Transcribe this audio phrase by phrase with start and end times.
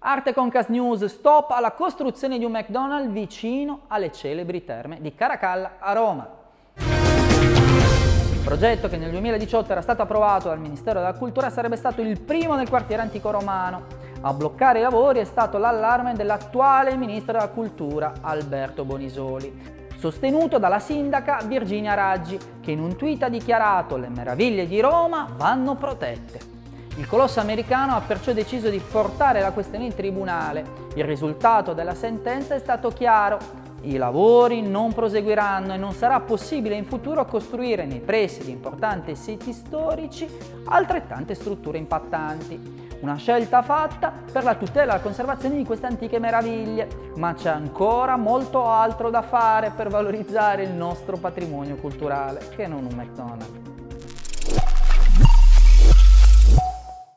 [0.00, 5.78] Arte Concast News, stop alla costruzione di un McDonald's vicino alle celebri terme di Caracalla
[5.80, 6.28] a Roma.
[6.76, 12.20] Il progetto che nel 2018 era stato approvato dal Ministero della Cultura sarebbe stato il
[12.20, 13.86] primo nel quartiere antico romano.
[14.20, 19.52] A bloccare i lavori è stato l'allarme dell'attuale Ministro della Cultura Alberto Bonisoli,
[19.96, 25.26] sostenuto dalla sindaca Virginia Raggi, che in un tweet ha dichiarato le meraviglie di Roma
[25.36, 26.57] vanno protette.
[26.98, 30.64] Il colosso americano ha perciò deciso di portare la questione in tribunale.
[30.96, 33.38] Il risultato della sentenza è stato chiaro.
[33.82, 39.14] I lavori non proseguiranno e non sarà possibile in futuro costruire nei pressi di importanti
[39.14, 40.28] siti storici
[40.64, 42.88] altrettante strutture impattanti.
[43.00, 47.50] Una scelta fatta per la tutela e la conservazione di queste antiche meraviglie, ma c'è
[47.50, 53.77] ancora molto altro da fare per valorizzare il nostro patrimonio culturale, che non un McDonald's.